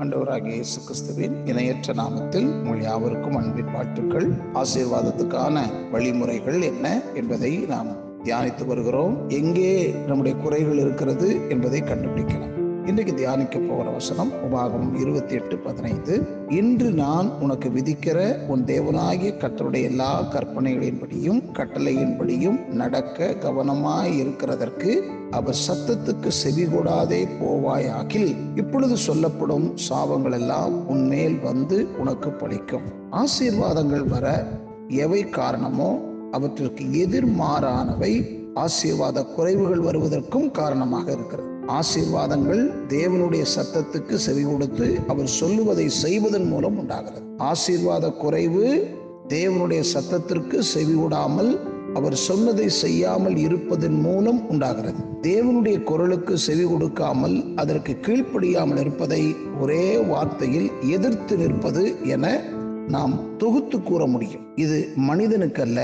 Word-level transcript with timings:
ஆண்டவராகிய 0.00 0.46
இயேசு 0.46 0.80
கிறிஸ்துவின் 0.82 1.46
இணையற்ற 1.46 1.92
நாமத்தில் 1.92 2.46
உங்கள் 2.46 2.80
யாவருக்கும் 2.80 3.36
அன்பின் 3.36 3.72
வாழ்த்துக்கள். 3.72 4.28
ஆசீர்வாதத்துக்கான 4.54 5.64
வழிமுறைகள் 5.90 6.60
என்ன 6.62 7.00
என்பதை 7.14 7.52
நாம் 7.56 7.90
தியானித்து 8.24 8.66
வருகிறோம். 8.66 9.28
எங்கே 9.28 9.94
நம்முடைய 10.06 10.36
குறைகள் 10.36 10.78
இருக்கிறது 10.78 11.48
என்பதை 11.48 11.82
கண்டுபிடிக்கலாம். 11.82 12.51
இன்றைக்கு 12.86 13.14
தியானிக்க 13.14 13.58
போகிற 13.58 13.90
வசனம் 13.90 14.30
உபாகமம் 14.32 15.00
இருபத்தி 15.00 15.34
எட்டு 15.34 15.58
பதினைந்து. 15.58 16.26
இன்று 16.48 16.90
நான் 16.90 17.40
உனக்கு 17.40 17.68
விதிக்கிற 17.68 18.46
உன் 18.46 18.64
தேவனாகிய 18.64 19.30
கர்த்தருடைய 19.42 19.82
எல்லா 19.82 20.22
கற்பனைகளின்படியும் 20.22 21.42
கட்டளையின்படியும் 21.52 22.66
நடக்க 22.66 23.36
கவனமாய் 23.40 24.16
இருக்கிறதற்கு 24.16 25.02
அவர் 25.30 25.60
சத்தத்துக்கு 25.68 26.28
செவி 26.28 26.64
கூடாதே 26.64 27.24
போவாயாகில் 27.24 28.36
இப்பொழுது 28.54 28.96
சொல்லப்படும் 28.96 29.74
சாபங்கள் 29.88 30.32
எல்லாம் 30.32 30.88
உன்மேல் 30.88 31.38
வந்து 31.38 31.88
உனக்கு 31.98 32.30
பழிக்கும். 32.30 32.88
ஆசீர்வாதங்கள் 33.10 34.06
வர 34.06 34.46
எவை 34.88 35.28
காரணமோ 35.28 36.00
அவற்றிற்கு 36.30 36.84
எதிர்மாறானவை 36.84 38.12
ஆசீர்வாத 38.54 39.26
குறைவுகள் 39.36 39.80
வருவதற்கும் 39.80 40.50
காரணமாக 40.50 41.12
இருக்கிறது. 41.12 41.51
ஆசீர்வாதங்கள் 41.66 42.62
தேவனுடைய 42.88 43.44
சத்தத்துக்கு 43.56 44.14
செவி 44.14 44.42
கொடுத்து 44.42 44.98
அவர் 45.08 45.26
சொல்லுவதை 45.26 45.88
செய்வதன் 45.88 46.44
மூலம் 46.44 46.78
உண்டாகிறது. 46.78 47.22
ஆசீர்வாத 47.38 48.10
குறைவு 48.12 48.94
தேவனுடைய 49.28 49.82
சத்தத்திற்கு 49.94 50.58
செவி 50.58 50.94
விடாமல் 50.94 51.70
அவர் 51.94 52.14
சொன்னதை 52.14 52.68
செய்யாமல் 52.68 53.36
இருப்பதன் 53.36 54.00
மூலம் 54.00 54.48
உண்டாகிறது. 54.48 54.96
தேவனுடைய 55.22 55.82
குரலுக்கு 55.82 56.38
செவி 56.38 56.62
கொடுக்காமல் 56.62 57.54
அதற்கு 57.56 57.92
கீழ்ப்படியாமல் 57.92 58.78
இருப்பதை 58.78 59.34
ஒரே 59.60 59.96
வார்த்தையில் 59.96 60.70
எதிர்த்து 60.88 61.36
நிற்பது 61.36 61.94
என 62.04 62.40
நாம் 62.88 63.36
தொகுத்து 63.36 63.82
கூற 63.82 64.06
முடியும். 64.06 64.46
இது 64.54 64.92
மனிதனுக்கல்ல 64.96 65.80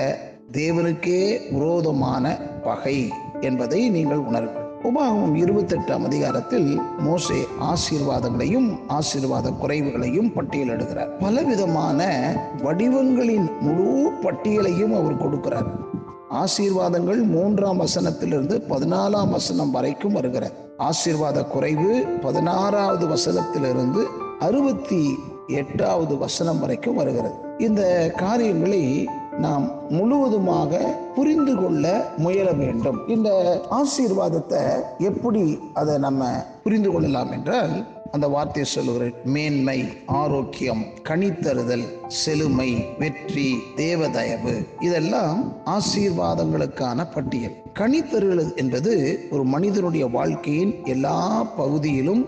தேவனுக்கே 0.53 1.53
விரோதமான 1.53 2.39
பகை 2.63 3.09
என்பதை 3.41 3.91
நீங்கள் 3.91 4.19
உணருங்கள். 4.19 4.58
உபாகமம் 4.85 5.33
இருபத்தெட்டாம் 5.35 6.05
அதிகாரத்தில் 6.05 6.81
மோசே 6.99 7.47
ஆசீர்வாதங்களையும் 7.61 8.79
ஆசீர்வாத 8.89 9.51
குறைவுகளையும் 9.63 10.31
பட்டியலிடுகிறார் 10.37 11.19
பலவிதமான 11.21 12.07
வடிவங்களின் 12.63 13.49
முழு 13.61 14.13
பட்டியலையும் 14.23 14.95
அவர் 14.99 15.23
கொடுக்கிறார். 15.23 15.69
ஆசீர்வாதங்கள் 16.31 17.23
மூன்றாம் 17.27 17.81
வசனத்திலிருந்து 17.81 18.57
பதினாலாம் 18.69 19.31
வசனம் 19.31 19.71
வரைக்கும் 19.71 20.13
வருகிறது 20.13 20.53
ஆசீர்வாத 20.79 21.45
குறைவு 21.45 22.05
பதினாறாவது 22.21 23.07
வசனத்திலிருந்து 23.07 24.05
அறுபத்தி 24.39 25.19
எட்டாவது 25.47 26.19
வசனம் 26.19 26.59
வரைக்கும் 26.59 26.95
வருகிறது. 26.95 27.35
இந்த 27.59 28.13
காரியங்களை 28.17 29.09
நாம் 29.39 29.65
முழுவதுமாக 29.89 30.81
புரிந்து 31.15 31.55
கொள்ள 31.57 31.85
முயல 32.17 32.49
வேண்டும். 32.53 32.99
இந்த 33.09 33.31
ஆசீர்வாதத்தை 33.71 34.63
எப்படி 34.99 35.59
அதை 35.75 35.99
நம்ம 35.99 36.25
புரிந்து 36.63 36.91
கொள்ளலாம் 36.91 37.31
என்றால் 37.33 37.75
அந்த 38.11 38.27
வார்த்தையை 38.29 38.73
சொல்லுகிறேன். 38.73 39.15
மேன்மை 39.25 39.79
ஆரோக்கியம் 40.07 40.83
கனித்தருதல் 41.09 41.87
செழுமை 42.07 42.69
வெற்றி 42.99 43.49
தேவதயவு 43.77 44.55
இதெல்லாம் 44.81 45.41
ஆசீர்வாதங்களுக்கான 45.67 47.07
பட்டியல். 47.15 47.57
கனித்தருதல் 47.75 48.55
என்பது 48.57 48.93
ஒரு 49.31 49.45
மனிதனுடைய 49.45 50.07
வாழ்க்கையின் 50.07 50.75
எல்லா 50.85 51.43
பகுதியிலும் 51.43 52.25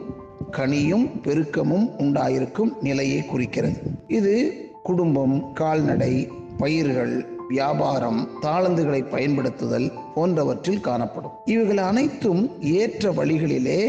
கனியும் 0.50 1.06
பெருக்கமும் 1.22 1.86
உண்டாயிருக்கும் 1.98 2.70
நிலையை 2.80 3.24
குறிக்கிறது. 3.24 3.80
இது 4.08 4.34
குடும்பம் 4.82 5.52
கால்நடை 5.52 6.12
பயிர்கள் 6.60 7.14
வியாபாரம் 7.48 8.20
தாளந்துகளை 8.42 9.00
பயன்படுத்துதல் 9.10 9.88
போன்றவற்றில் 10.14 10.86
காணப்படும். 10.88 11.34
இவைகள் 11.44 11.82
அனைத்தும் 11.90 12.42
ஏற்ற 12.78 13.12
வழிகளிலே 13.18 13.80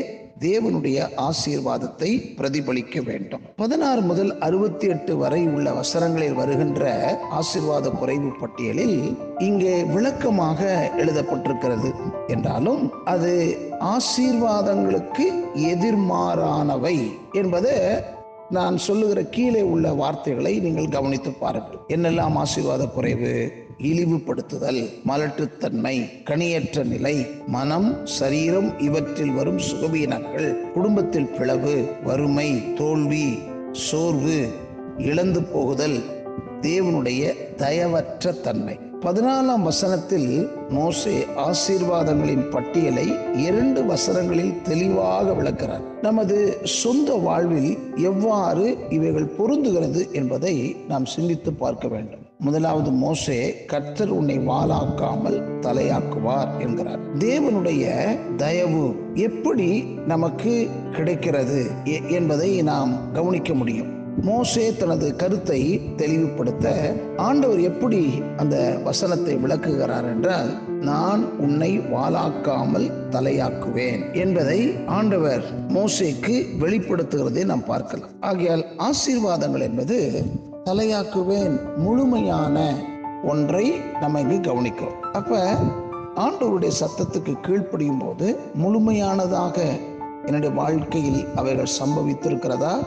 தேவனுடைய 0.49 0.99
ஆசீர்வாதத்தை 1.25 2.09
பிரதிபலிக்க 2.37 3.01
வேண்டும். 3.05 3.41
பதினாறு 3.55 4.01
முதல் 4.01 4.31
அறுபத்தி 4.39 4.87
எட்டு 4.87 5.13
வரை 5.17 5.41
உள்ள 5.47 5.67
வசனங்களில் 5.71 6.37
வருகின்ற 6.39 6.93
ஆசீர்வாத 7.31 7.89
குறைவு 7.89 8.31
பட்டியலில் 8.39 8.97
இங்கே 9.39 9.75
விளக்கமாக 9.95 10.91
எழுதப்பட்டிருக்கிறது. 10.97 11.91
என்றாலும் 12.27 12.83
அது 13.13 13.33
ஆசீர்வாதங்களுக்கு 13.95 15.27
எதிர்மாறானவை 15.73 16.97
என்பதை 17.31 17.75
நான் 18.51 18.77
சொல்லுகிற 18.77 19.23
கீழே 19.23 19.61
உள்ள 19.61 19.93
வார்த்தைகளை 19.93 20.59
நீங்கள் 20.59 20.89
கவனித்து 20.89 21.31
பாருங்கள். 21.31 21.79
என்னெல்லாம் 21.87 22.35
ஆசீர்வாத 22.35 22.85
குறைவு? 22.85 23.51
இழிவுபடுத்துதல் 23.77 24.81
மலட்டுத்தன்மை 25.05 25.95
கனியற்ற 26.25 26.83
நிலை 26.83 27.25
மனம் 27.47 28.05
சரீரம் 28.05 28.79
இவற்றில் 28.79 29.31
வரும் 29.31 29.57
சுகவீனங்கள் 29.57 30.71
குடும்பத்தில் 30.71 31.29
பிளவு 31.29 31.75
வறுமை 32.03 32.73
தோல்வி 32.73 33.39
சோர்வு 33.71 34.49
இழந்து 34.97 35.43
போகுதல் 35.43 35.99
தேவனுடைய 36.61 37.55
தயவற்ற 37.55 38.31
தன்மை. 38.31 38.79
பதினாலாம் 39.01 39.61
வசனத்தில் 39.61 40.49
மோசே 40.69 41.25
ஆசீர்வாதங்களின் 41.35 42.49
பட்டியலை 42.49 43.15
இரண்டு 43.33 43.83
வசனங்களில் 43.83 44.61
தெளிவாக 44.61 45.33
விளக்கிறார். 45.33 45.81
நமது 46.01 46.57
சொந்த 46.63 47.13
வாழ்வில் 47.13 47.77
எவ்வாறு 47.95 48.77
இவைகள் 48.89 49.31
பொருந்துகிறது 49.39 50.11
என்பதை 50.11 50.75
நாம் 50.87 51.05
சிந்தித்து 51.05 51.53
பார்க்க 51.53 51.87
வேண்டும். 51.87 52.19
முதலாவது 52.39 52.91
மோசே 52.91 53.65
கர்த்தர் 53.65 54.09
உன்னை 54.09 54.39
வாளாக்காமல் 54.39 55.43
தலையாக்குவார் 55.61 56.59
என்கிறார். 56.59 56.99
தேவனுடைய 57.17 58.15
தயவு 58.35 58.95
எப்படி 59.13 59.85
நமக்கு 60.07 60.67
கிடைக்கிறது 60.91 61.71
என்பதை 62.09 62.61
நாம் 62.61 63.13
கவனிக்க 63.13 63.53
முடியும். 63.53 64.00
மோசே 64.19 64.75
தனது 64.77 65.15
கருத்தை 65.15 65.81
தெளிவுபடுத்த 65.95 66.95
ஆண்டவர் 67.17 67.59
எப்படி 67.59 68.21
அந்த 68.37 68.79
வசனத்தை 68.83 69.35
விளக்குகிறார் 69.35 70.05
என்றால் 70.05 70.57
நான் 70.81 71.37
உன்னை 71.37 71.79
வாளாக்காமல் 71.79 72.91
தலையாக்குவேன் 73.09 74.13
என்பதை 74.13 74.73
ஆண்டவர் 74.85 75.43
மோசேக்கு 75.67 76.45
வெளிப்படுத்துகிறதை 76.59 77.45
நாம் 77.45 77.65
பார்க்கலாம். 77.65 78.09
ஆகையால் 78.19 78.65
ஆசீர்வாதங்கள் 78.77 79.61
என்பது 79.61 80.23
தலையாக்குவேன் 80.63 81.77
முழுமையான 81.77 82.73
ஒன்றை 83.23 83.73
நம்ம 83.99 84.19
இங்கு 84.19 84.39
கவனிக்கிறோம். 84.39 84.99
அப்ப 85.11 85.55
ஆண்டவருடைய 86.15 86.71
சத்தத்துக்கு 86.79 87.35
கீழ்ப்படியும் 87.47 87.99
போது 87.99 88.37
முழுமையானதாக 88.53 89.57
என்னுடைய 90.25 90.55
வாழ்க்கையில் 90.55 91.25
அவைகள் 91.35 91.75
சம்பவித்திருக்கிறதா? 91.81 92.83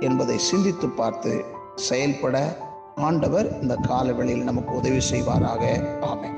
என்பதை 0.00 0.38
சிந்தித்து 0.38 0.88
பார்த்து 0.88 1.44
செயல்பட 1.74 2.56
ஆண்டவர் 2.96 3.60
இந்த 3.62 3.74
காலவெளியில் 3.74 4.44
நமக்கு 4.44 4.74
உதவி 4.74 5.00
செய்வாராக. 5.10 5.64
ஆமை 6.00 6.36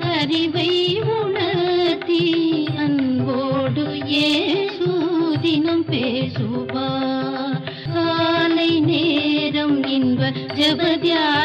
அறிவை 0.00 1.02
ஏசூதினம் 5.92 7.56
காலை 7.94 8.80
நேரம் 8.80 9.84
இன்ப 9.84 10.32
ஜபத்யா 10.54 11.37